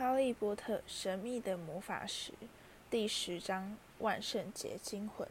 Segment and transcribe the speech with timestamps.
[0.00, 2.32] 哈利波特神秘的魔法石
[2.88, 5.28] 第十章万圣节惊魂。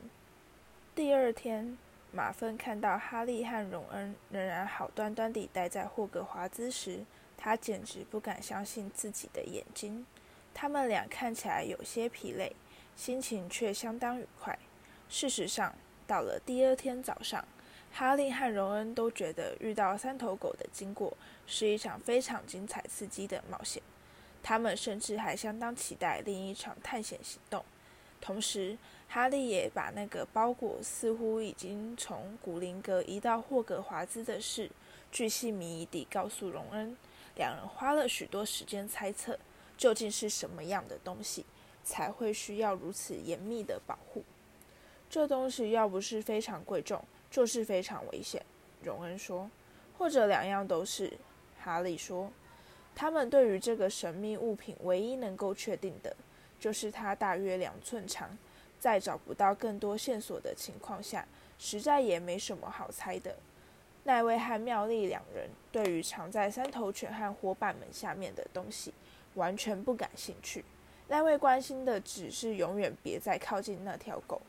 [0.94, 1.76] 第二天，
[2.12, 7.04] 马芬看到哈利和荣恩仍然好端端地待在霍格华兹时，
[7.36, 10.06] 他简直不敢相信自己的眼睛。
[10.54, 12.56] 他们俩看起来有些疲累，
[12.96, 14.56] 心情却相当愉快。
[15.10, 15.74] 事实上，
[16.06, 17.44] 到了第二天早上，
[17.92, 21.18] 哈利和荣恩都觉得遇到三头狗的经过
[21.48, 23.82] 是一场非常精彩刺激的冒险。
[24.42, 27.64] 他们甚至还相当期待另一场探险行动。
[28.22, 28.78] 同时，
[29.08, 34.70] 哈利也把那个包裹似乎已经从古灵阁移到霍格华兹的事，
[35.12, 36.98] 巨细靡遗地告诉荣恩。
[37.36, 39.40] 两人花了许多时间猜测，
[39.78, 41.46] 究竟是什么样的东西
[41.84, 44.24] 才会需要如此严密的保护。
[45.10, 47.02] 这东西要不是非常贵重，
[47.32, 48.46] 就是非常危险。
[48.84, 49.50] 荣恩说，
[49.98, 51.18] 或者两样都是。
[51.62, 52.32] 哈利说。
[53.00, 56.14] 他们对于这个神秘物品唯一能够确定的，
[56.60, 58.38] 就是它大约两寸长，
[58.78, 61.26] 在找不到更多线索的情况下，
[61.58, 63.34] 实在也没什么好猜的。
[64.04, 68.94] 奈威和妙丽两人对于藏在三头犬和伙伴们下面的东西
[69.36, 70.66] 完全不感兴趣。
[71.08, 74.42] 奈威关心的只是永远别再靠近那条狗。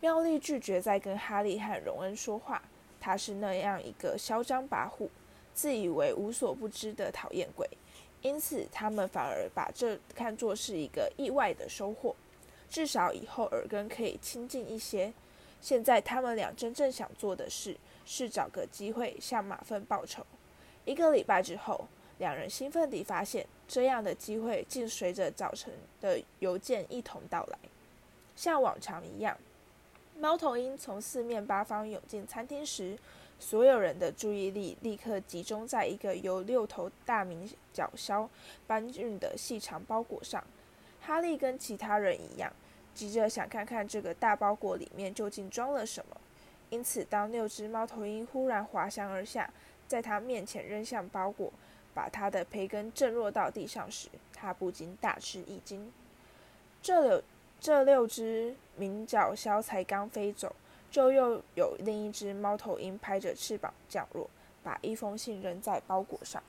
[0.00, 2.60] 妙丽拒绝再跟哈利和荣恩说话，
[2.98, 5.08] 她是那样一个嚣张跋扈。
[5.58, 7.68] 自以为无所不知的讨厌鬼，
[8.22, 12.14] 因此他们反而把这看作是一个意外的收获，
[12.70, 15.12] 至少以后耳根可以亲近一些。
[15.60, 20.24] 现在他们俩真正想做的事是找个机会向马粪报仇。
[20.84, 27.58] 一个礼拜之后，两人兴奋地发现，这样的机会竟随着早晨的邮件一同到来。
[28.36, 29.36] 像往常一样，
[30.20, 32.96] 猫头鹰从四面八方涌进餐厅时。
[33.38, 38.28] 所有人的注意力立刻集中在一个由六头大明角鸮
[38.66, 40.42] 搬运的细长包裹上。
[41.00, 42.52] 哈利跟其他人一样，
[42.94, 46.16] 急着想看看这个大包裹里面究竟装了什么。
[46.70, 49.50] 因此，当六只猫头鹰忽然滑翔而下，
[49.86, 51.50] 在他面前扔向包裹，
[51.94, 55.90] 把他的培根震落到地上时，他不禁大吃一惊。
[56.82, 57.22] 这六
[57.58, 60.54] 这六只鸣角鸮才刚飞走。
[60.90, 64.28] 就又有另一只猫头鹰拍着翅膀降落，
[64.62, 66.42] 把一封信扔在包裹上。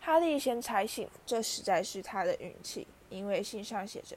[0.00, 4.16] 哈利先拆信，这实在是他的运气，因为信上写着：“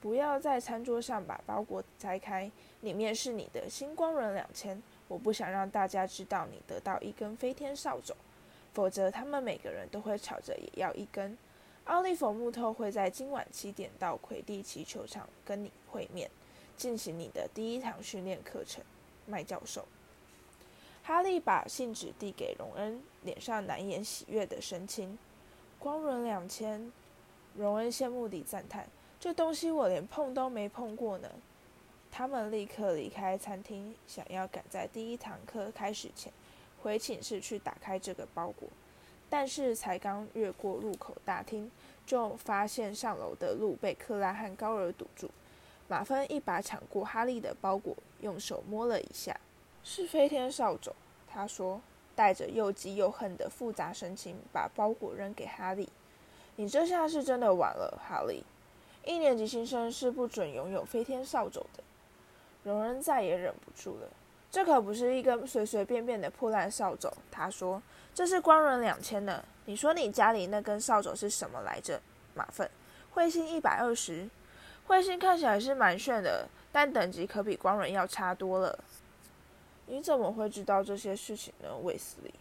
[0.00, 4.82] 不要在餐桌上把包裹拆开，里面是你的星光轮两千。
[5.06, 8.14] 我不想让大家知道你得到一根飞天扫帚，
[8.72, 11.38] 否则他们每个人都会吵着也要一根。
[11.84, 16.28] 奥利弗木头会在今晚七点到魁地奇球场跟你会面。”
[16.82, 18.82] 进行你的第一堂训练课程，
[19.24, 19.86] 麦教授。
[21.04, 25.16] 哈利把信纸递给荣恩，脸上难掩喜悦的神情。
[25.78, 26.90] 光轮两千，
[27.54, 28.88] 荣恩羡慕地赞叹
[29.20, 31.30] ：“这东西我连碰都没碰过呢。”
[32.10, 36.32] 他们立刻离开餐厅，想要赶在第一堂课开始前
[36.82, 38.68] 回寝室去打开这个包裹。
[39.30, 41.70] 但是才刚越过入口大厅，
[42.04, 45.30] 就发现上楼的路被克拉汉高尔堵住。
[45.88, 49.38] 马芬一把抢过哈利的包裹，用手摸了一下，
[49.84, 50.92] 是飞天扫帚。
[51.28, 51.80] 他说，
[52.14, 55.88] 带着又急又恨的复杂神情，把包裹扔给哈利。
[56.56, 58.44] 你这下是真的晚了，哈利。
[59.04, 61.82] 一年级新生是不准拥有飞天扫帚的。
[62.62, 64.08] 荣恩再也忍不住了，
[64.50, 67.10] 这可不是一根随随便便的破烂扫帚。
[67.30, 67.82] 他说，
[68.14, 69.44] 这是光荣两千的。
[69.64, 72.00] 你说你家里那根扫帚是什么来着？
[72.34, 72.70] 马粪，
[73.14, 74.28] 彗星一百二十。
[74.86, 78.78] 彗星看起来是蛮炫的，但等级可比光人要差多了。
[79.86, 82.34] 你怎么会知道这些事情呢，卫斯理？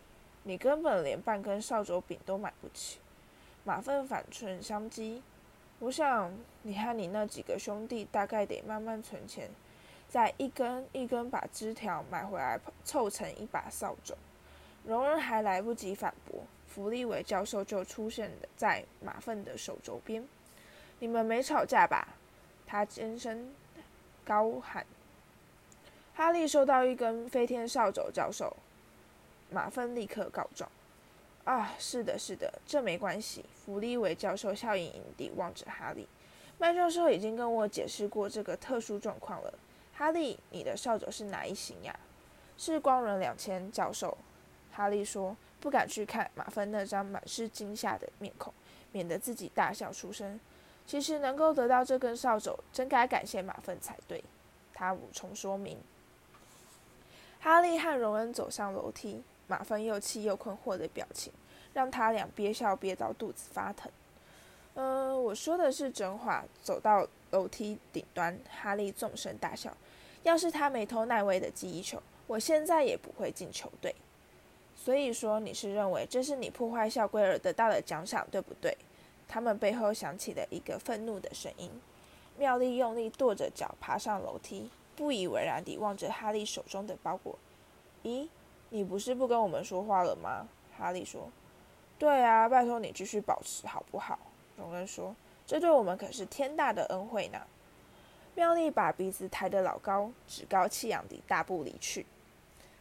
[0.43, 2.99] 你根本连半根扫帚柄都买不起。
[3.63, 5.21] 马粪反唇相讥。
[5.79, 6.31] 我想
[6.63, 9.49] 你和你那几个兄弟大概得慢慢存钱，
[10.07, 14.15] 再一根一根把枝条买回来凑成一把扫帚。
[14.85, 20.27] 荣恩还来不及反驳，弗利维教授就出现在马粪的手肘边。
[20.99, 22.07] 你们没吵架吧？
[22.71, 23.51] 他尖声
[24.23, 24.85] 高喊
[26.15, 28.55] ：“哈利收到一根飞天扫帚，教授。”
[29.51, 30.71] 马芬立刻告状
[31.43, 36.07] ：“啊，是的，是的，这没关系。”弗利维教授笑盈盈地望着哈利
[36.57, 39.53] ：“麦教授已经跟我解释过这个特殊状况了。
[39.93, 41.93] 哈利，你的扫帚是哪一型呀
[42.57, 44.17] ？”“是光轮两千。”教授。
[44.71, 48.53] 哈利说：“不敢去看马芬那张满是惊吓的面孔，
[48.93, 50.39] 免得自己大笑出声。”
[50.85, 54.23] 其实能够得到这根扫帚，真该感谢马粪才对。
[54.73, 55.77] 他补充说明。
[57.39, 61.31] 哈利和荣恩走上楼梯，马粪又气又困惑的表情，
[61.73, 63.91] 让他俩憋笑憋到肚子发疼。
[64.75, 66.43] 嗯，我说的是真话。
[66.61, 69.75] 走到楼梯顶端，哈利纵声大笑。
[70.23, 73.95] 要是他没偷奈威的记忆球，我现在也不会进球队。
[74.75, 78.75] 所以说，你是认为这是你破坏校规而得到的奖赏，对不对？
[79.31, 81.71] 他们背后响起了一个愤怒的声音。
[82.37, 87.39] 妙丽用力跺着脚爬上楼梯，不以为然地望着哈利手中的包裹。
[88.03, 88.27] 咦，
[88.71, 90.49] 你不是不跟我们说话了吗？
[90.77, 91.29] 哈利说。
[91.97, 94.19] 对啊，拜托你继续保持好不好？
[94.57, 95.15] 荣恩说。
[95.47, 97.39] 这对我们可是天大的恩惠呢。
[98.35, 102.05] 妙丽把鼻子抬得老高，趾高气扬地大步离去。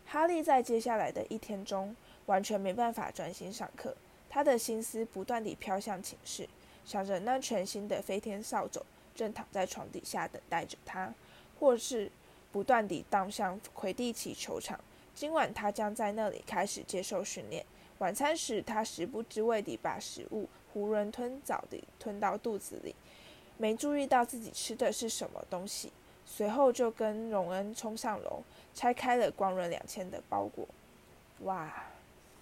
[0.04, 1.94] 哈利在接下来的一天中
[2.26, 3.94] 完全没办法专心上课，
[4.30, 6.48] 他的心思不断地飘向寝室，
[6.86, 8.80] 想着那全新的飞天扫帚
[9.14, 11.12] 正躺在床底下等待着他，
[11.58, 12.10] 或是
[12.50, 14.80] 不断地荡向魁地奇球场。
[15.14, 17.66] 今晚他将在那里开始接受训练。
[17.98, 22.94] 晚餐时，他食不知味地把食物囫囵吞枣地吞到肚子里，
[23.58, 25.92] 没注意到自己吃的是什么东西。
[26.24, 28.42] 随后就跟荣恩冲上楼，
[28.72, 30.66] 拆开了光润两千的包裹。
[31.40, 31.89] 哇！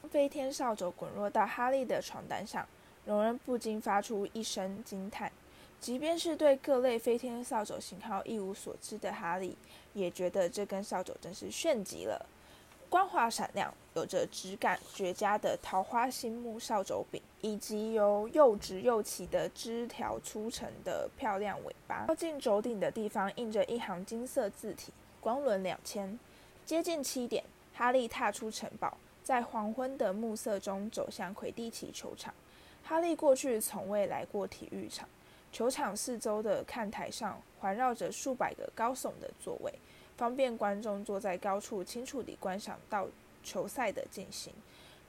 [0.09, 2.67] 飞天扫帚滚落到哈利的床单上，
[3.05, 5.31] 荣恩不禁发出一声惊叹。
[5.79, 9.57] 即便是对各类飞天扫帚型号一无所知的哈利，
[9.93, 12.27] 也觉得这根扫帚真是炫极了。
[12.89, 22.07] 光滑闪亮、有着质感绝佳的桃花心木扫帚柄，以及由又直又齐的枝条粗成的漂亮尾巴。
[22.07, 24.91] 靠近轴顶的地方印着一行金色字体
[25.21, 26.19] ：“光轮两千。”
[26.65, 27.45] 接近七点，
[27.75, 28.97] 哈利踏出城堡，
[29.29, 32.33] 在黄昏的暮色中走向魁地奇球场。
[32.83, 35.07] 哈利过去从未来过体育场，
[35.53, 39.71] 球场四周的看台上环绕着数百个高耸的座位。
[40.17, 43.07] 方便观众坐在高处，清楚地观赏到
[43.45, 44.51] 球赛的进行。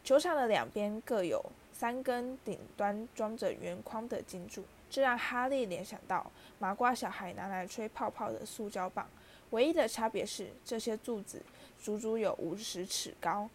[0.04, 6.30] 球场的两边各有三根顶端装着圆框的金柱，这让哈利联想到
[6.60, 9.08] 麻瓜小孩拿来吹泡泡的塑胶棒。
[9.52, 11.42] 唯一的差别是，这些柱子
[11.82, 13.50] 足足有五十尺高。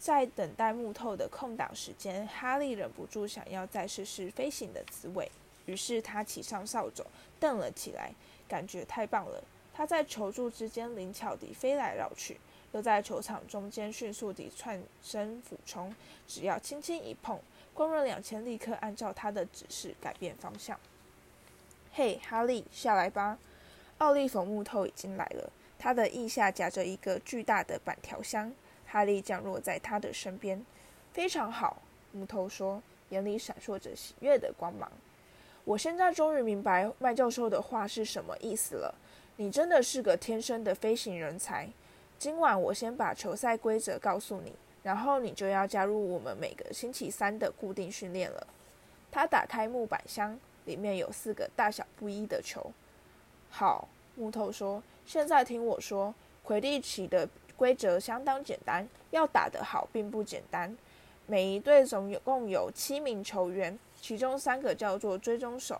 [0.00, 5.30] 在等待木头的空档时间，哈利忍不住想要再试试飞行的滋味，
[5.66, 7.04] 于是他骑上扫帚，
[7.38, 8.10] 蹬了起来，
[8.48, 9.44] 感觉太棒了。
[9.74, 12.40] 他在球柱之间灵巧地飞来绕去，
[12.72, 15.94] 又在球场中间迅速地窜身俯冲。
[16.26, 17.38] 只要轻轻一碰，
[17.74, 20.80] 光润两千立刻按照他的指示改变方向。
[21.92, 23.38] 嘿，哈利，下来吧！
[23.98, 28.50] 奥利弗木头已经来了，他的腋下夹着一个巨大的板条箱。
[28.90, 30.64] 哈利降落在他的身边。
[31.12, 31.80] 非常好，
[32.12, 34.90] 木头说，眼里闪烁着喜悦的光芒。
[35.64, 38.94] 我现在终于明白麦教授的话是什么意思了。
[39.36, 41.68] 你真的是个天生的飞行人才。
[42.18, 44.52] 今晚我先把球赛规则告诉你，
[44.82, 48.46] 然后你就要加入我们每个星期三的固定训练了。
[49.10, 52.70] 他打开木板箱，里面有四个大小不一的球。
[53.48, 57.26] 好，木头说：“现在听我说，魁地奇的
[57.60, 60.74] 规则相当简单，要打得好并不简单。
[61.26, 65.78] 每一队总有共有七名球员，其中三个叫做追踪手。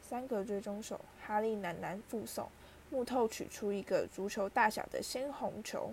[0.00, 2.48] 三个追踪手。”哈利喃喃附送。
[2.88, 5.92] 木头取出一个足球大小的鲜红球，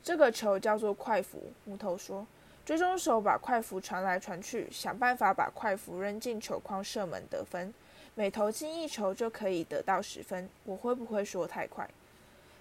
[0.00, 1.50] 这个球叫做快符。
[1.64, 2.24] 木头说
[2.64, 7.74] ：“追踪手把快符传来传去，想办法把快符扔进球框射门得分。
[8.14, 11.90] 每投进一球就可以得到十分。”我会不会说太快？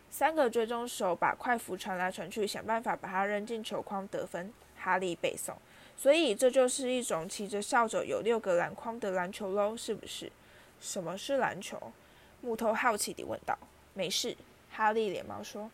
[0.10, 4.52] 三个追踪手把快符传来传去，想办法把它扔进球框得分。
[4.78, 5.54] 哈利背诵。
[5.98, 10.32] 所以这就是一种骑着扫帚有六个篮筐的篮球喽，是不是？
[10.80, 11.78] 什么是篮球？
[12.40, 13.58] 木头好奇地问道
[13.94, 14.36] ：“没事。”
[14.72, 15.70] 哈利连忙说：“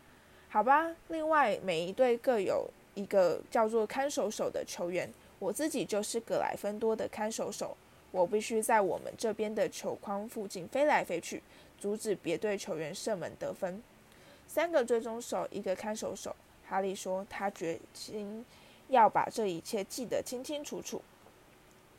[0.50, 5.08] 好吧。”另外，每一队各有一个叫做看守手的球员。
[5.38, 7.76] 我自己就是格莱芬多的看守手。
[8.10, 11.40] 我必须在我们这边的球框附近飞来飞去，
[11.78, 13.80] 阻止别队球员射门得分。
[14.46, 16.34] 三个追踪手，一个看守手。
[16.68, 18.44] 哈利说：“他决心
[18.88, 21.02] 要把这一切记得清清楚楚。”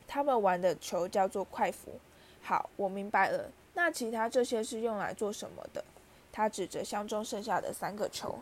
[0.08, 2.00] 他们玩的球叫做快服。
[2.42, 3.52] 好，我明白了。
[3.74, 5.84] 那其他这些是用来做什么的？
[6.32, 8.40] 他指着箱中剩下的三个球。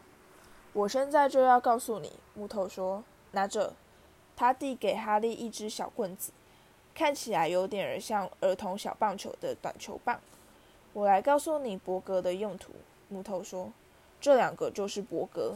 [0.73, 3.73] 我现在就要告诉你，木头说：“拿着。”
[4.35, 6.31] 他递给哈利一支小棍子，
[6.93, 10.19] 看起来有点儿像儿童小棒球的短球棒。
[10.91, 12.73] 我来告诉你伯格的用途。
[13.07, 13.71] 木头说
[14.25, 15.55] ：“这两个就是伯格。”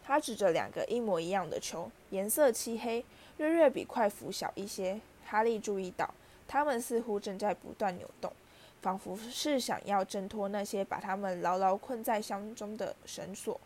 [0.00, 3.04] 他指着两个一模一样的球，颜色漆黑，
[3.38, 5.00] 略略比快符小一些。
[5.24, 6.14] 哈利注意到，
[6.46, 8.32] 它们似乎正在不断扭动。
[8.80, 13.60] 仿佛是想要挣脱那些把他们牢牢困在箱中的绳索。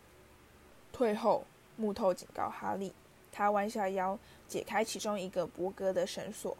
[0.91, 1.43] 退后，
[1.75, 2.91] 木头警告哈利。
[3.31, 4.17] 他弯下腰，
[4.47, 6.57] 解开其中一个伯格的绳索。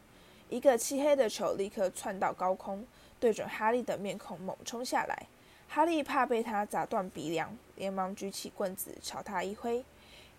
[0.50, 2.86] 一个漆黑的球立刻窜到高空，
[3.20, 5.26] 对准哈利的面孔猛冲下来。
[5.74, 9.86] 哈利怕被他砸断鼻梁，连忙举起棍子朝他一挥，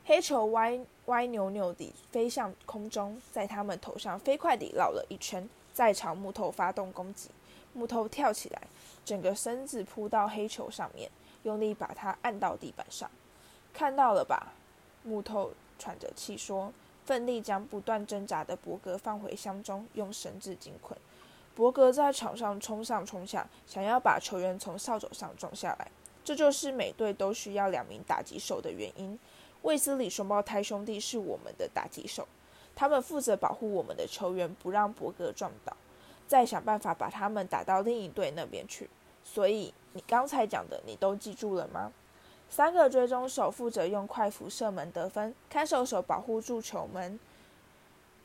[0.04, 7.30] 黑球歪歪扭扭地飞向空中，在他们头上飞快地绕了一圈，再朝木头发动攻击。
[7.72, 8.60] 木头跳起来，
[9.06, 11.10] 整个身子扑到黑球上面，
[11.44, 13.10] 用力把它按到地板上。
[13.72, 14.52] 看到了吧？
[15.02, 16.70] 木头喘着气说，
[17.06, 20.94] 奋力将不断挣扎的伯格放回箱中，用绳子紧捆。
[21.54, 25.90] 伯格在场上冲上冲下，想要把球员从扫帚上撞下来。
[26.24, 29.18] 这就是每队都需要两名打击手的原因。
[29.62, 32.26] 卫斯理双胞胎兄弟是我们的打击手，
[32.74, 35.76] 他们负责保护我们的球员，不让伯格撞倒，
[36.26, 38.88] 再想办法把他们打到另一队那边去。
[39.22, 41.92] 所以你刚才讲的，你都记住了吗？
[42.48, 47.18] 三个追踪手负责用快辐射门得分，看守手保护住球门。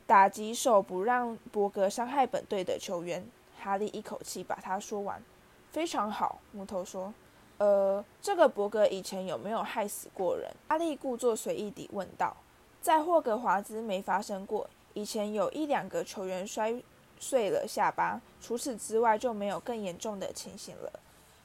[0.08, 3.22] 打击手不让伯格伤害本队的球员。
[3.60, 5.22] 哈利一口气把他说完。
[5.70, 7.12] 非常好，木头说。
[7.58, 10.50] 呃，这个伯格以前有没有害死过人？
[10.66, 12.34] 哈利故作随意地问道。
[12.80, 16.82] 在霍格华兹没发生过，以前有一两个球员摔
[17.18, 20.90] 碎了下巴，除此之外就没有更严重的情形了。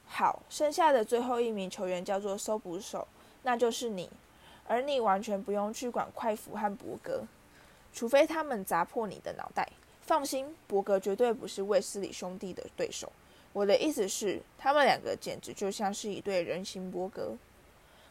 [0.06, 3.06] 好，剩下的最后一名球员叫做搜捕手，
[3.42, 4.08] 那就是你，
[4.66, 7.24] 而你完全不用去管快斧和伯格。
[7.94, 9.66] 除非他们砸破你的脑袋，
[10.02, 13.10] 放心，伯格绝对不是卫斯理兄弟的对手。
[13.52, 17.36] 我的意思是，他们两个简直就像是一对人形伯格。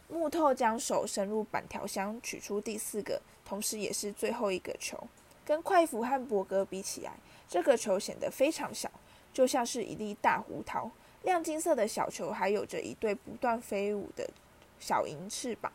[0.08, 4.98] 木头将手伸入板条箱，取出第四个，同时也是最后一个球。
[5.44, 7.12] 跟快福和伯格比起来，
[7.46, 8.90] 这个球显得非常小，
[9.34, 10.90] 就像是一粒大胡桃。
[11.24, 14.28] 亮金色的小球还有着一对不断飞舞的
[14.80, 15.70] 小银翅膀。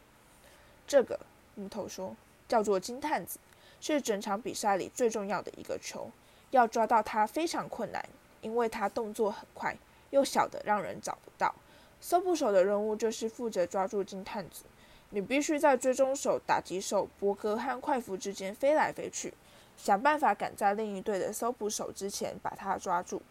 [0.87, 1.19] 这个，
[1.53, 2.15] 木头说，
[2.47, 3.39] 叫做金探子。
[3.81, 6.09] 是整场比赛里最重要的一个球，
[6.51, 8.03] 要抓到它非常困难，
[8.41, 9.77] 因为它动作很快，
[10.09, 11.53] 又小的让人找不到。
[12.01, 14.63] 搜捕手的任务就是负责抓住金探子，
[15.09, 19.33] 你必须在追踪手、打击手博格和快服之间飞来飞去，
[19.77, 23.21] 想办法赶在另一队的搜捕手之前把他抓住。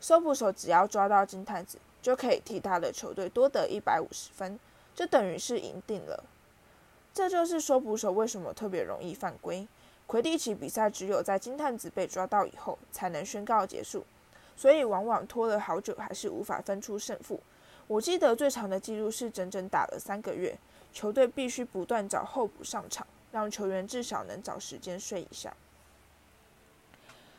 [0.00, 4.58] 搜捕手只要抓到金探子，就可以替他的球队多得一百五十分，
[4.94, 6.24] 这等于是赢定了。
[7.12, 9.66] 这就是搜捕手为什么特别容易犯规。
[10.06, 14.04] 魁地奇比赛只有在金探子被抓到以后才能宣告结束，
[14.56, 17.40] 所以往往拖了好久还是无法分出胜负。
[17.86, 20.56] 我记得最长的记录是整整打了三个月，
[20.92, 25.54] 球队必须不断找候补上场，让球员至少能找时间睡一下。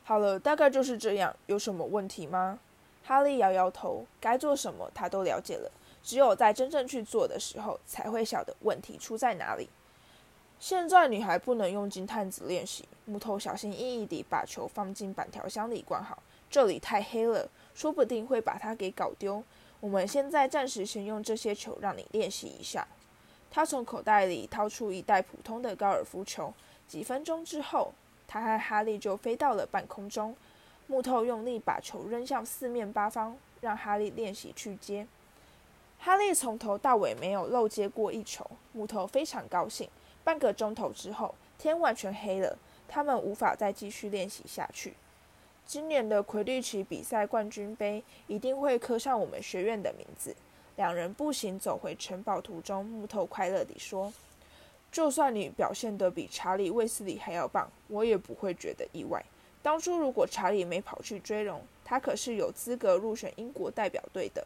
[0.04, 2.60] 好了，大概就是这样，有什么问题吗？
[3.04, 5.72] 哈利摇摇头，该做什么他都了解了，
[6.04, 9.70] 只有在真正去做的时候才会晓得问题出在哪里。
[10.60, 12.88] 现在你还不能用金探子练习。
[13.06, 16.18] 木头小心翼翼地把球放进板条箱里关好。
[16.50, 19.44] 这里太黑了，说不定会把它给搞丢。
[19.80, 22.88] 我们现在暂时先用这些球让你练习一下。
[23.52, 26.54] 他从口袋里掏出一袋普通的高尔夫球。
[26.88, 27.94] 几分钟之后，
[28.28, 30.36] 他和哈利就飞到了半空中。
[30.88, 35.06] 木头用力把球扔向四面八方，让哈利练习去接。
[36.00, 38.50] 哈利从头到尾没有漏接过一球。
[38.72, 39.90] 木头非常高兴。
[40.25, 44.96] 半个钟头之后，天完全黑了，他们无法再继续练习下去。
[45.67, 50.36] 今年的魁地奇比赛冠军杯一定会刻上我们学院的名字。
[50.75, 54.12] 两人步行走回城堡途中，木头快乐地说
[54.91, 59.24] ：“就算你表现得比查理·卫斯理还要棒，我也不会觉得意外。
[59.62, 64.46] 当初如果查理没跑去追龙，他可是有资格入选英国代表队的。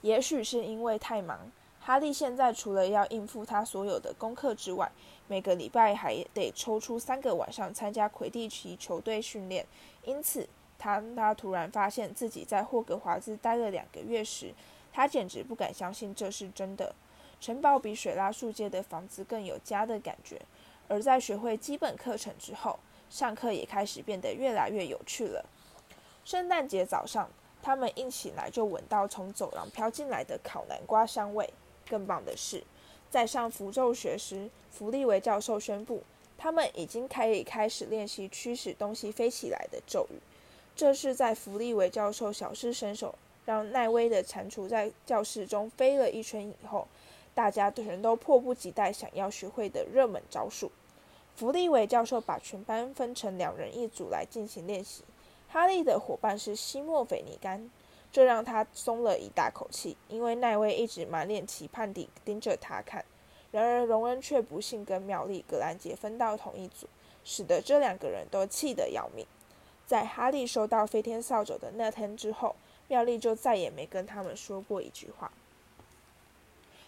[0.00, 1.50] 也许是因为太忙。”
[1.86, 4.90] 哈利现在除了要应付他所有的功课之外，
[5.28, 9.64] 每个礼拜还得抽出三个晚上参加魁地奇球队训练。
[10.02, 14.52] 因此，当他突然发现自己在霍格华兹待了两个月时，
[14.92, 16.92] 他简直不敢相信这是真的。
[17.40, 20.42] 城堡比水拉树街的房子更有家的感觉。
[20.88, 25.46] 而在学会基本课程之后，上课也开始变得越来越有趣了。
[26.24, 27.30] 圣诞节早上，
[27.62, 31.48] 他们一起来就闻到从走廊飘进来的烤南瓜香味。
[31.88, 32.62] 更棒的是，
[33.10, 36.02] 在上符咒学时，弗利维教授宣布，
[36.36, 40.18] 他们已经可以开始练习驱使东西飞起来的咒语。
[40.74, 43.14] 这是在弗利维教授小试身手，
[43.44, 46.86] 让奈威的蟾蜍在教室中飞了一圈以后，
[47.34, 50.70] 大家全都迫不及待想要学会的热门招数。
[51.34, 55.02] 弗利维教授把全班分成两人一组来进行练习。
[55.48, 57.70] 哈利的伙伴是西莫菲尼甘。
[58.10, 63.04] 这让他松了一大口气，因为奈威一直满脸期盼地盯着他看。
[63.52, 66.86] 然而，荣恩却不幸跟妙丽·格兰杰分到同一组，
[67.24, 69.26] 使得这两个人都气得要命。
[69.86, 72.56] 在哈利收到飞天扫帚的那天之后，
[72.88, 75.30] 妙丽就再也没跟他们说过一句话。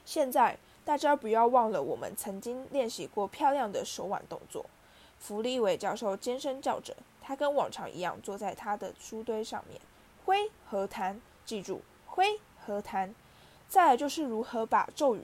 [0.04, 4.66] 现在大家不要忘了，我们曾经练习过漂亮的手腕动作。
[5.18, 9.80] 弗利维教授尖声叫着，他跟往常一样坐在他的书堆上面，
[10.28, 13.14] 挥和弹，记住，挥和弹。
[13.66, 15.22] 再来就是如何把咒语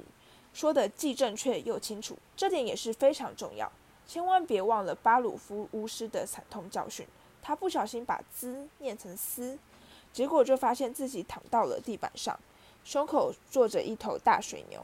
[0.55, 3.71] 说的既正确又清楚，这点也是非常重要。
[4.07, 7.07] 千万别忘了巴鲁夫巫师的惨痛教训。
[7.43, 9.59] 他不小心把“滋”念成“丝”，
[10.11, 12.41] 结果就发现自己躺到了地板上，
[12.83, 14.83] 胸口坐着一头大水牛。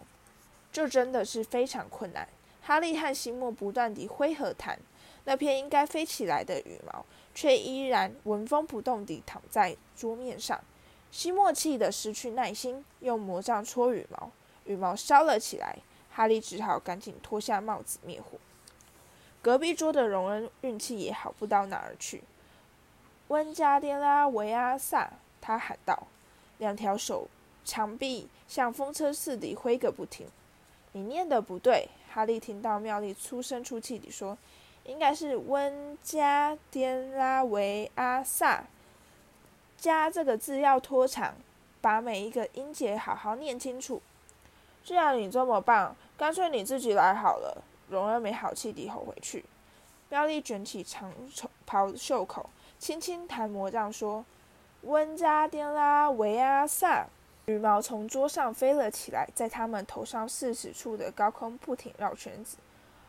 [0.70, 2.28] 这真的是非常困难。
[2.60, 4.78] 哈利和西莫不断地挥和弹，
[5.24, 10.60] 那片应该飞起来的羽毛，却依然纹风不动地躺在桌面上。
[11.10, 14.30] 西莫气得失去耐心，用魔杖戳羽毛，
[14.64, 15.78] 羽毛烧了起来。
[16.12, 18.38] 哈利只好赶紧脱下帽子灭火。
[19.40, 22.22] 隔壁桌的荣恩运气也好不到哪儿去。
[23.28, 26.08] 温加颠拉维阿萨，他喊道，
[26.58, 27.28] 两条手
[27.64, 30.26] 墙壁像风车似的挥个不停。
[30.92, 34.36] 你念的不对，哈利听到妙丽粗声粗气地说
[34.90, 38.64] ：“应该是温加颠拉维阿萨。”
[39.78, 41.34] 加这个字要拖长，
[41.80, 44.02] 把每一个音节好好念清楚。
[44.82, 47.62] 既然你这么棒，干脆你自己来好了。
[47.88, 49.44] 荣儿没好气地吼回去。
[50.08, 51.12] 妙丽卷起长
[51.64, 52.50] 袍袖口。
[52.78, 54.24] 轻轻弹魔杖，说
[54.82, 57.06] ：“温加颠拉维阿萨。”
[57.46, 62.56] 羽毛从桌上飞了起来，在他们头上四十处的高空不停绕圈子。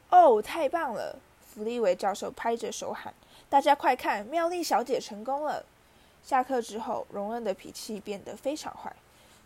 [0.09, 1.19] 哦，太棒了！
[1.53, 3.13] 弗利维教授拍着手喊
[3.49, 5.65] ：“大家快看，妙丽小姐成功了！”
[6.23, 8.95] 下课之后，荣恩的脾气变得非常坏，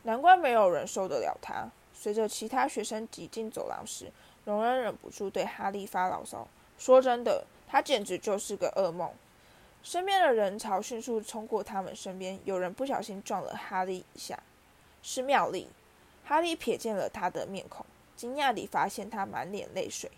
[0.04, 1.68] 难怪没有人受得了他。
[1.94, 4.12] 随着其他学生挤进走廊时，
[4.44, 6.48] 荣恩忍不住对哈利发牢骚
[6.78, 9.10] ：“说真的，他简直就是个噩梦。”
[9.82, 14.38] 身边的人潮迅速冲过他们身边，有人不小心撞了哈利一下，
[15.02, 15.70] 是妙丽。
[16.26, 20.12] 哈利瞥见了他的面孔，惊讶地发现他满脸泪水。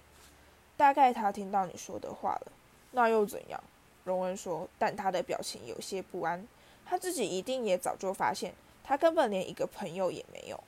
[0.77, 2.51] 大概他听到你说的话了，
[2.91, 3.61] 那又怎样？
[4.05, 6.47] 荣恩说，但他的表情有些不安。
[6.85, 10.63] 他自己一定也早就发现，他根本连一个朋友也没有。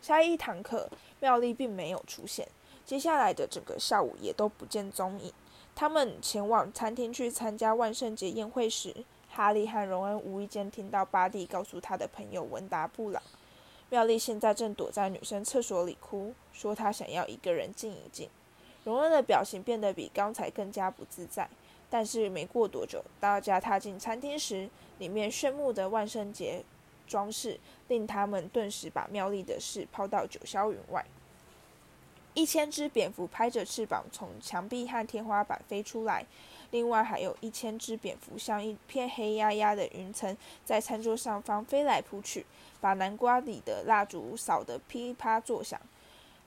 [0.00, 0.88] 下一堂课，
[1.20, 2.48] 妙丽并没有出现，
[2.84, 5.32] 接下来的整个下午也都不见踪影。
[5.76, 13.22] 他们前往餐厅去参加万圣节宴会时，哈利和荣恩无意间听到巴蒂告诉他的朋友文达布朗，
[13.90, 18.28] 妙丽现在正躲在女生厕所里哭，说她想要一个人静一静。
[18.84, 21.48] 荣恩的表情变得比刚才更加不自在。
[21.88, 24.68] 但是没过多久，大家踏进餐厅时，
[24.98, 26.64] 里面炫目的万圣节
[27.06, 31.04] 装饰令他们顿时把妙丽的事抛到九霄云外。
[32.32, 36.24] 一千只蝙蝠拍着翅膀从墙壁和天花板飞出来，
[36.70, 42.46] 另外还有一千只蝙蝠像一片黑压压的云层在餐桌上方飞来扑去，
[42.80, 45.78] 把南瓜里的蜡烛扫得噼啪作响。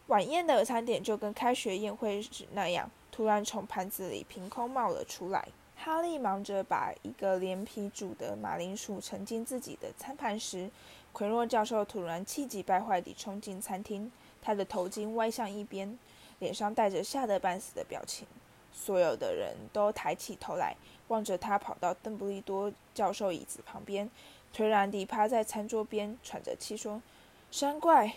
[0.08, 5.48] 晚宴的餐点就跟开学宴会时那样，突然从盘子里凭空冒了出来。
[5.76, 10.70] 哈利忙着把一个连皮煮的马铃薯盛进自己的餐盘时，
[11.12, 14.12] 奎诺教授突然气急败坏地冲进餐厅。
[14.42, 15.98] 他的头巾歪向一边，
[16.40, 18.28] 脸上带着吓得半死的表情。
[18.72, 20.76] 所有的人都抬起头来，
[21.08, 24.10] 望着他跑到邓布利多教授椅子旁边，
[24.56, 27.02] 颓然地趴在餐桌边，喘着气说
[27.50, 28.14] ：“山怪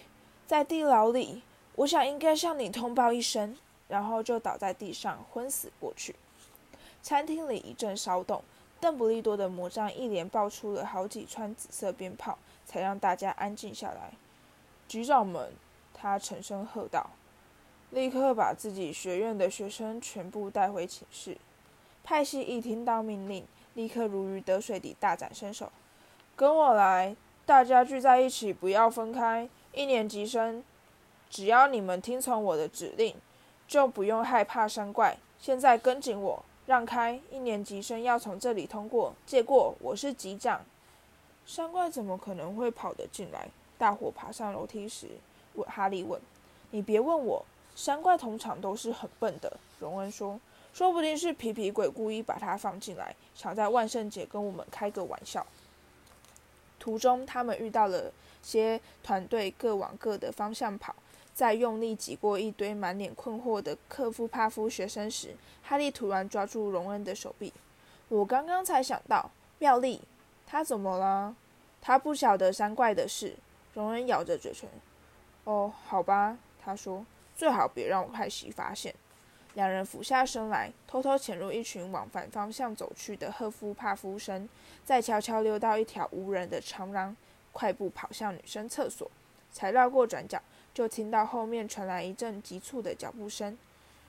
[0.47, 1.43] 在地牢里，
[1.79, 3.57] 我想应该向你通报一声。”
[3.89, 6.15] 然后就倒在地上昏死过去。
[7.01, 8.43] 餐厅里一阵骚动，
[8.79, 14.13] 邓布利多的魔杖一连爆出了好几串紫色鞭炮，才让大家安静下来。
[14.87, 15.53] 局长们。
[16.01, 17.11] 他沉声喝道
[17.91, 21.37] ：“立刻把自己学院的学生全部带回寝室。”
[22.05, 25.73] 派系一听到命令，立刻如鱼得水地大展身手
[26.37, 29.49] ：“跟我来，大家聚在一起，不要分开。
[29.73, 30.63] 一年级生，
[31.31, 33.15] 只要你们听从我的指令，
[33.67, 35.17] 就不用害怕山怪。
[35.39, 37.21] 现在跟紧我，让开！
[37.31, 40.65] 一年级生要从这里通过，借过，我是级长。”
[41.47, 43.49] 山怪怎么可能会跑得进来？
[43.79, 45.09] 大伙爬上楼梯时。
[45.55, 46.21] 问哈利问
[46.73, 50.39] ：“你别问我，山怪通常都是很笨的。”荣恩说
[50.75, 55.47] ：“说不定是皮皮鬼故意把它放进来，想在万圣节跟我们开个玩笑。”
[56.79, 58.13] 途中，他们遇到了
[58.43, 60.95] 些团队各往各的方向跑，
[61.39, 67.53] 在用力挤过一堆满脸困惑的克夫帕夫学生时，哈利突然抓住荣恩的手臂
[68.11, 70.03] ：“我刚刚才想到，妙丽，
[70.45, 71.37] 他怎么了？
[71.81, 73.37] 他不晓得山怪的事。”
[73.73, 74.69] 荣恩咬着嘴唇。
[75.45, 78.93] 哦，好吧，他说，最好别让我派西发现。
[79.55, 84.49] 两人俯下身来，偷偷潜入一群往反方向走去的赫夫帕夫生，
[84.85, 87.17] 再悄悄溜到一条无人的长廊，
[87.53, 89.09] 快步跑向女生厕所。
[89.51, 90.39] 才绕过转角，
[90.79, 93.59] 就听到后面传来一阵急促的脚步声。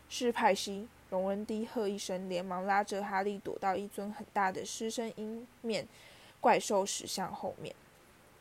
[0.08, 0.88] 是派西。
[1.10, 5.88] 荣恩低喝一声，连忙拉着哈利躲到一尊很大的狮身鹰面
[6.40, 7.76] 怪兽石像后面。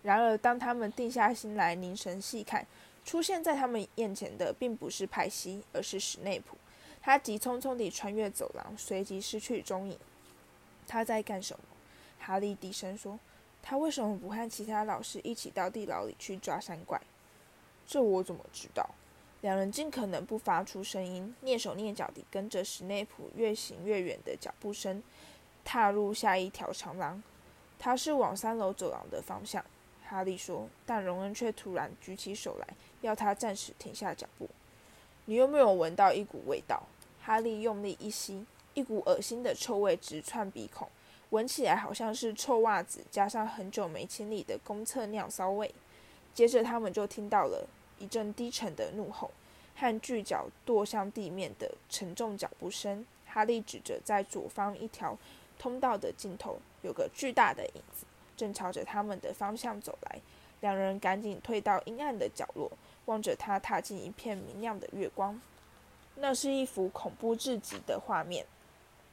[0.03, 2.67] 然而，当他们定下心来凝神细看，
[3.07, 6.59] 出现在他们眼前的并不是派西，而是史内普。
[7.01, 9.99] 他急匆匆地穿越走廊，随即失去踪影。
[10.87, 11.65] 他在干什么？
[12.19, 13.19] 哈利低声说
[13.65, 17.01] ：“他为什么不和其他老师一起到地牢里去抓山怪？”
[17.89, 18.89] 这我怎么知道？
[19.41, 25.03] 两人尽可能不发出声音，蹑手蹑脚地跟着史内普越行越远的脚步声，
[25.65, 27.23] 踏入下一条长廊。
[27.79, 29.65] 他是往三楼走廊的方向，
[30.05, 30.69] 哈利说。
[30.85, 32.67] 但荣恩却突然举起手来，
[33.01, 34.51] 要他暂时停下脚步。
[35.25, 36.83] 你有没有闻到一股味道？
[37.23, 40.89] 哈利用力一吸，一股恶心的臭味直窜鼻孔，
[41.31, 45.73] 闻起来好像是臭袜子加上很久没清理的公厕尿骚味。
[46.35, 47.67] 接着他们就听到了。
[47.99, 49.31] 一阵低沉的怒吼
[49.77, 53.05] 和巨脚跺向地面的沉重脚步声。
[53.27, 55.17] 哈利指着在左方一条
[55.59, 58.07] 通道的尽头，有个巨大的影子
[58.37, 60.21] 正朝着他们的方向走来。
[60.61, 62.71] 两人赶紧退到阴暗的角落，
[63.05, 65.41] 望着他踏进一片明亮的月光。
[66.17, 68.45] 那是一幅恐怖至极的画面。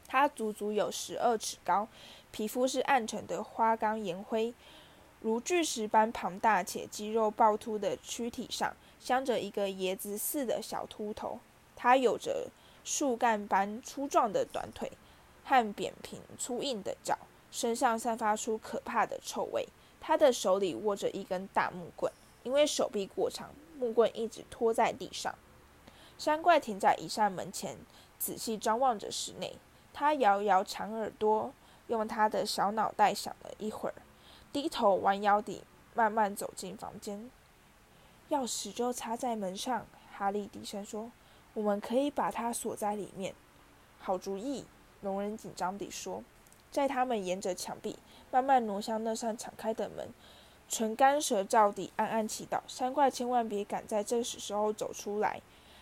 [0.08, 1.88] 他足足有十二尺高，
[2.32, 4.54] 皮肤是暗沉的花岗岩灰。
[5.26, 11.40] 如巨石般庞大且肌肉暴突的躯体上，镶着一个椰子似的小秃头。
[11.76, 12.52] 它有着
[12.84, 14.92] 树干般粗壮的短腿
[15.44, 17.18] 和扁平粗硬的脚，
[17.50, 19.68] 身上散发出可怕的臭味。
[20.00, 25.34] 他的手里握着一根大木棍，因为手臂过长，木棍一直拖在地上。
[26.20, 27.76] 山怪停在一扇门前，
[28.20, 29.58] 仔细张望着室内。
[29.92, 31.52] 他摇摇长耳朵，
[31.88, 33.96] 用他的小脑袋想了一会儿。
[34.56, 37.30] 低头弯腰地慢慢走进房间，
[38.30, 39.86] 钥匙就插在门上。
[40.14, 41.12] 哈利低声说
[41.54, 43.36] ：“我们可以把它锁在里面。”
[44.00, 44.64] 好主意，
[45.02, 46.24] 龙人紧张地说。
[46.72, 47.98] 在他们沿着墙壁
[48.32, 50.08] 慢慢挪向那扇敞开的门，
[50.70, 55.42] 唇干舌燥地暗暗祈祷：山怪千万别赶在这时候走出来。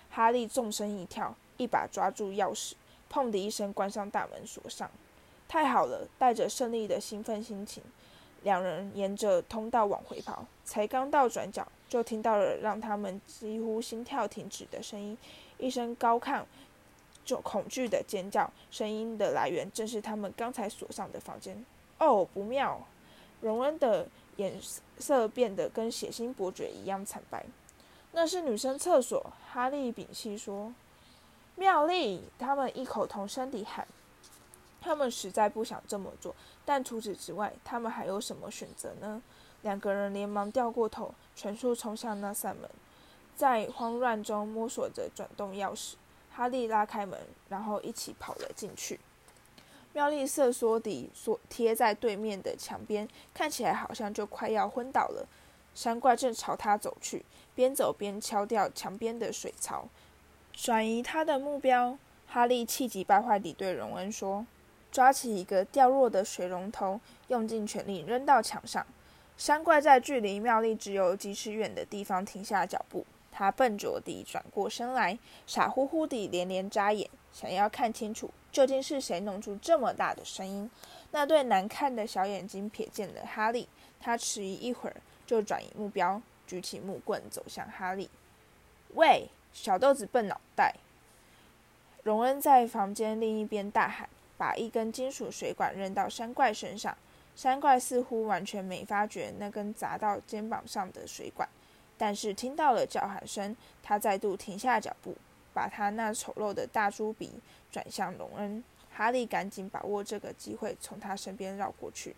[0.10, 2.74] 哈利纵身一跳，一把抓住钥匙，
[3.08, 4.90] 砰的一声关上大门，锁上。
[5.48, 6.08] 太好了！
[6.18, 7.84] 带着胜利的兴奋心情。
[8.44, 15.18] 两人沿着通道往回跑，才刚到转角，就听到了让他们几乎心跳停止的声音，
[15.58, 16.44] 一声高亢、
[17.26, 18.50] 就恐惧的尖叫。
[18.70, 21.66] 声音的来源正是他们刚才锁上的房间。
[22.00, 22.86] 哦，不妙！
[23.42, 24.54] 荣恩的颜
[25.00, 27.46] 色变得跟血腥伯爵一样惨白。
[28.12, 30.74] 那是女生厕所，哈利屏气说。
[31.56, 32.24] 妙丽！
[32.40, 33.88] 他们异口同声地喊。
[34.84, 39.22] 他们实在不想这么做，但除此之外，他们还有什么选择呢？
[39.62, 42.70] 两个人连忙掉过头，全速冲向那扇门，
[43.36, 45.94] 在慌乱中摸索着转动钥匙。
[46.36, 47.18] 哈利拉开门，
[47.48, 49.00] 然后一起跑了进去。
[49.94, 55.28] 妙丽瑟缩地缩贴在对面的墙边，看起来好像就快要昏倒了。
[55.76, 57.24] 山怪正朝他走去，
[57.56, 59.88] 边走边敲掉墙边的水槽，
[60.52, 61.98] 转移他的目标。
[62.28, 64.46] 哈利气急败坏地对荣恩说。
[64.94, 68.86] 抓起一个掉落的水龙头，用尽全力扔到墙上。
[69.36, 73.04] 山怪在距离妙丽只有几尺远的地方停下脚步。
[73.32, 80.70] 他笨拙地转过身来，傻乎乎地连连眨眼，想要看清楚究竟是谁弄出这么大的声音。
[81.10, 83.68] 那对难看的小眼睛瞥见了哈利，
[84.00, 88.08] 他迟疑一会儿，就转移目标，举起木棍走向哈利。
[88.94, 90.76] 喂，小豆子笨脑袋！
[92.04, 94.08] 荣恩在房间另一边大喊。
[94.44, 96.94] 把一根金属水管扔到山怪身上，
[97.34, 101.48] 山怪似乎完全没发觉那根砸到肩膀上的水管，
[101.98, 105.16] 但是听到了叫喊声，他再度停下脚步，
[105.54, 107.32] 把他那丑陋的大猪鼻
[107.72, 108.62] 转向隆恩。
[108.92, 112.14] 哈利赶紧把握这个机会，从他身边绕过去。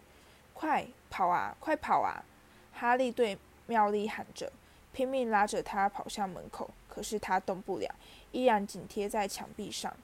[0.56, 2.26] 快跑啊，快跑啊！
[2.74, 4.52] 哈利对妙丽喊着，
[4.92, 7.94] 拼命拉着他跑向门口，可是他动不了，
[8.32, 9.96] 依然紧贴在墙壁上。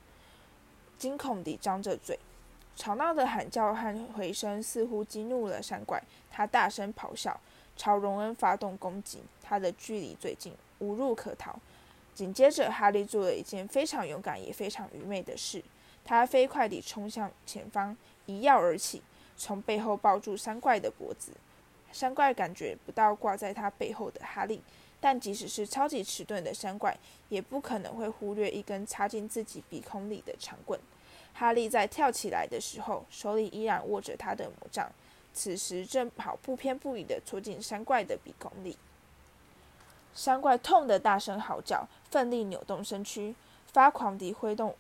[1.02, 2.20] 惊恐地张着嘴，
[2.76, 6.00] 吵闹的喊叫和回声似乎激怒了山怪。
[6.30, 7.36] 他大声咆哮，
[7.76, 9.24] 朝荣恩发动攻击。
[9.42, 11.58] 他的距离最近，无路可逃。
[12.14, 15.64] 紧接着，哈利做了一件非常勇敢也非常愚昧的事。
[16.06, 19.02] 他飞快地冲向前方，一跃而起，
[19.36, 21.32] 从背后抱住山怪的脖子。
[21.92, 24.62] 山怪感觉不到挂在他背后的哈利，
[25.02, 26.96] 但即使是超级迟钝的山怪，
[27.28, 30.80] 也不可能会忽略一根插进自己鼻孔里的长棍。
[31.34, 34.92] 哈利在跳起来的时候，手里依然握着他的魔杖，
[35.34, 38.78] 此时正好不偏不倚地戳进山怪的鼻孔里。
[40.14, 43.34] 山怪痛得大声嚎叫，奋力扭动身躯，
[43.66, 44.76] 发狂地挥动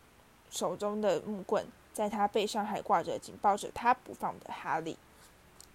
[0.51, 4.97] 手中的木棍，在他背上还挂着紧抱着他不放的哈利。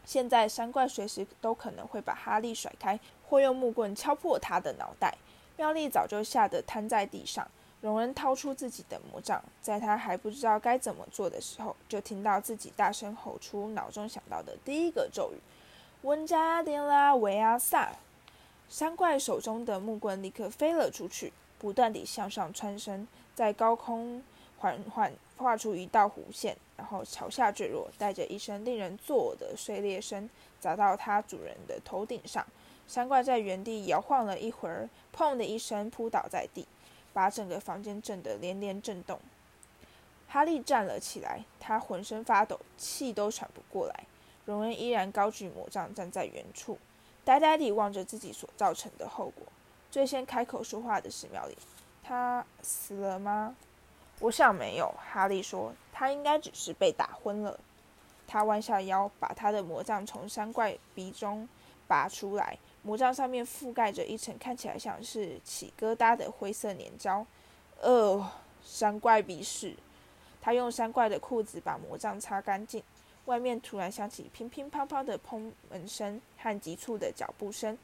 [0.06, 5.18] 现在，山怪随时都可能会把哈利甩开，或用木棍敲破他的脑袋。
[5.56, 7.46] 妙丽早就吓得瘫在地上。
[7.82, 15.38] 荣恩掏出自己的魔杖，在他还不知道该怎么做的时候，就听到自己大声吼出脑中想到的第一个咒语
[16.02, 17.92] ：“温加迪拉维阿萨。”
[18.68, 24.22] 山怪手中的木棍立刻飞了出去，不断地向上穿升，在高空
[24.58, 32.44] 缓缓画出一道弧线，然后朝下坠落，带着一声令人作呕的碎裂声，砸到它主人的头顶上。
[32.88, 36.66] 山怪在原地摇晃了一会儿，砰的一声扑倒在地，
[37.12, 39.18] 把整个房间震得连连震动。
[40.28, 44.04] 哈利站了起来，他浑身发抖，气都喘不过来。
[44.44, 46.78] 荣恩依然高举魔杖，站在原处。
[47.24, 49.44] 呆呆地望着自己所造成的后果。
[49.90, 51.56] 最先开口说话的是妙丽
[52.04, 53.56] ：“他死了吗
[54.20, 57.58] ？”“我想没有。”哈利说，“他应该只是被打昏了。”
[58.26, 61.48] 他弯下腰，把他的魔杖从山怪鼻中
[61.86, 62.58] 拔出来。
[62.82, 67.24] 魔杖上面覆盖着一层看起来像是起疙瘩的灰色粘胶。
[67.80, 68.30] 呃，
[68.64, 69.76] 山怪鼻屎。
[70.40, 72.82] 他用山怪的裤子把魔杖擦干净。
[73.26, 77.76] 外面突然响起乒乒乓乓的砰门声和急促的脚步声，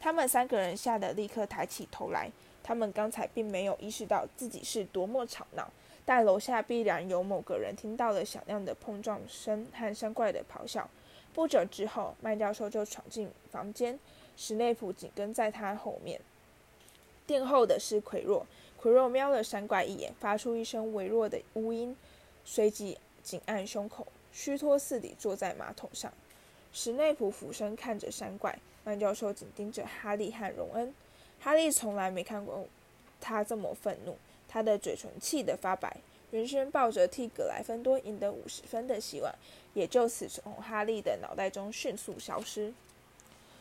[0.00, 2.30] 他们三个人吓得立刻抬起头来。
[2.66, 5.70] 他们刚才并没有意识到自己是多么吵闹，
[6.04, 10.90] 但楼下必然有某个人听到了响亮的碰撞声和山怪的咆哮。
[11.32, 13.96] 不久之后，麦教授就闯进房间，
[14.36, 16.20] 史内普紧跟在他后面。
[17.24, 18.44] 殿后的是奎若，
[18.76, 21.96] 奎若瞄了山怪一眼，发出一声微弱的呜音，
[22.44, 24.08] 随即紧按胸口。
[24.32, 26.12] 虚脱似地坐在马桶上，
[26.72, 30.92] 史内普俯身看着山怪，麦教授紧盯着哈利和荣恩。
[31.40, 32.66] 哈利从来没看过
[33.20, 34.16] 他这么愤怒，
[34.48, 35.96] 他的嘴唇气得发白。
[36.32, 39.32] 原先抱着替格莱芬多赢得五十分的希望，
[39.74, 42.74] 也就此从哈利的脑袋中迅速消失。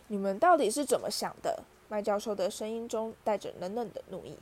[0.08, 1.64] 你们到底是怎么想的？
[1.88, 4.36] 麦教授的声音中带着冷冷的怒意。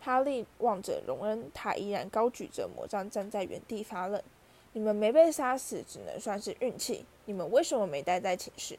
[0.00, 4.20] 哈利望着荣恩，他依然高举着魔杖，站在原地发愣。
[4.72, 7.04] 你们没被杀死，只能算是运气。
[7.26, 8.78] 你们为什么没待在寝室？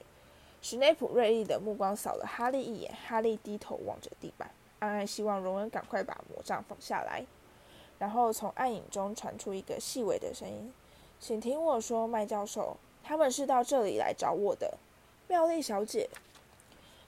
[0.61, 7.25] 史内普锐利的目光扫了哈利一眼，哈利低头望着地板，暗暗希望荣恩赶快把魔杖放下来。
[7.97, 10.73] 然后从暗影中传出一个细微的声音
[11.19, 14.77] ：“请听我说，麦教授，他们是到这里来找我的。”
[15.27, 16.09] 妙丽小姐，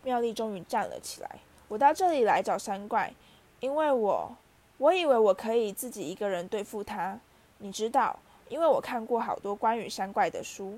[0.03, 1.39] 妙丽终于站了起来。
[1.67, 3.13] 我到这里来找山怪，
[3.59, 4.35] 因为我，
[4.77, 7.19] 我以为我可以自己一个人对付他。
[7.59, 8.19] 你知道。
[8.49, 10.77] 因为我看过好多关于山怪的书。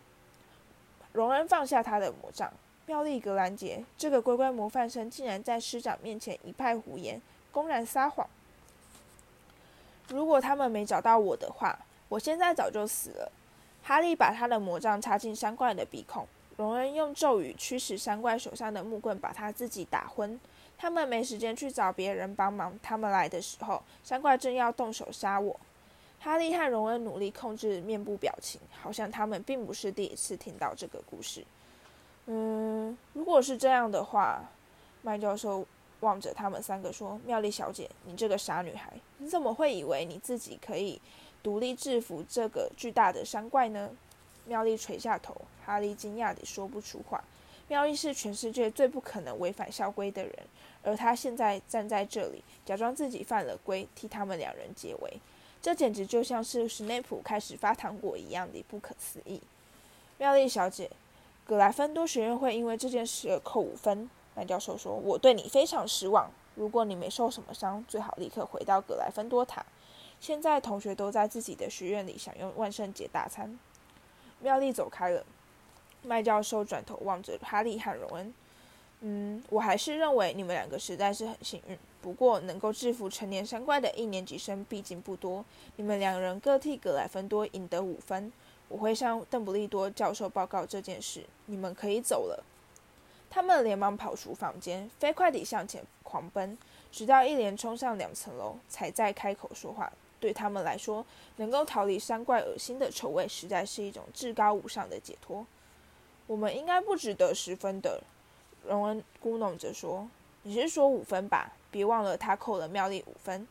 [1.11, 2.49] 荣恩放下他的魔杖。
[2.87, 7.19] 妙丽格兰杰这个乖乖模范生竟然在师长面前一派胡言，
[7.51, 8.27] 公然撒谎。
[10.09, 13.31] 如果他们没找到我的话，我现在早就死了。
[13.81, 16.27] 哈利把他的魔杖插进山怪的鼻孔。
[16.57, 20.39] 荣恩用咒语驱使山怪手上的木棍，把他自己打昏。
[20.77, 22.79] 他们没时间去找别人帮忙。
[22.83, 25.59] 他们来的时候，山怪正要动手杀我。
[26.19, 31.43] 哈利和荣恩努力控制面部表情，好像他们并不是第一次听到这个故事。
[32.27, 34.43] 嗯，如果是这样的话，
[35.01, 35.65] 麦教授
[35.99, 41.01] 望着他们三个说：“妙丽小姐，你这个傻女孩，你怎么会以为你自己可以
[41.43, 43.91] 独立制服这个巨大的山怪呢？”
[44.47, 45.35] 妙丽垂下头，
[45.65, 47.23] 哈利惊讶地说不出话。
[47.67, 50.33] 妙丽是全世界最不可能违反校规的人，
[50.83, 55.19] 而她现在站在这里，假装自己犯了规，替他们两人解围。
[55.61, 59.41] 这简直就像是史内普开始发糖果一样的不可思议。
[60.19, 60.91] 妙丽小姐，
[61.45, 64.09] 格莱芬多学院会因为这件事而扣五分。
[64.33, 66.29] 麦教授说：“我对你非常失望。
[66.55, 69.63] 如果你没受什么伤，最好立刻回到格莱芬多塔。
[70.19, 73.57] 现在同学都在自己的学院里享用万圣节大餐。”
[74.41, 75.23] 妙丽走开了。
[76.01, 78.33] 麦教授转头望着哈利和荣恩。
[79.01, 81.77] 嗯，我还是认为你们两个实在是很幸运。
[82.01, 85.45] 不过，能够制服成年山怪的一年级生毕竟不多。
[85.75, 88.31] 你们两人各替格莱芬多赢得五分。
[88.67, 91.23] 我会向邓布利多教授报告这件事。
[91.45, 92.43] 你们可以走了。
[93.29, 96.57] 他们连忙跑出房间，飞快地向前狂奔，
[96.91, 99.91] 直到一连冲上两层楼，才再开口说话。
[100.19, 105.45] 对他们来说，能够逃离山怪恶心的臭味，实在是一种至高无上的解脱。
[106.25, 108.01] 我们应该不值得十分的。
[108.65, 110.09] 荣恩咕哝着说
[110.41, 111.51] ：“你是说五分吧？
[111.69, 113.47] 别忘了他扣了妙丽五分。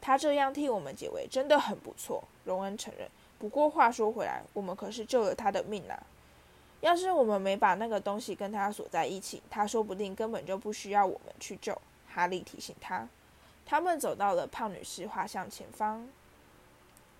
[0.00, 2.24] 他这样替我们解围真的很不错。
[2.44, 3.08] 荣恩承认。
[3.40, 5.98] 不过话说回来，我们可是救了他的命啊！
[6.82, 11.76] 要是我们没把那个东西跟他锁在一起，他说不定根本就不需要我们去救。
[12.06, 13.08] 哈利提醒他。
[13.64, 16.06] 他们走到了胖女士画像前方。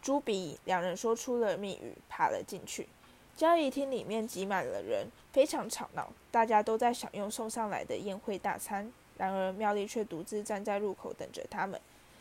[0.03, 2.87] 朱比两人说出了密语，爬了进去。
[3.35, 8.93] 交易厅里面挤满了人，非常吵闹，大家都在享用送上来的宴会大餐。
[9.17, 11.81] 然而，妙丽却独自站在入口等着他们。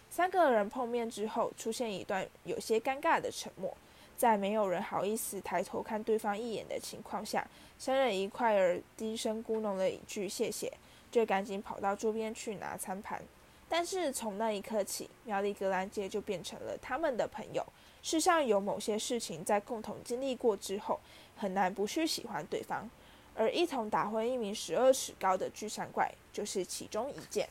[0.09, 3.75] 三个人碰面之后，出现一段有些尴尬的沉默。
[4.19, 10.69] 在没有人好意思抬头看对方一眼的情况下，三人一块儿低声咕哝了一句“谢谢”，
[11.09, 13.21] 就赶紧跑到桌边去拿餐盘。
[13.69, 17.65] 但是从那一刻起，苗栗格兰杰就变成了他们的朋友。
[18.03, 20.99] 世上有某些事情，在共同经历过之后，
[21.37, 22.89] 很难不去喜欢对方，
[23.35, 27.47] 而一同打昏一名十二尺高的巨山怪就是其中一件。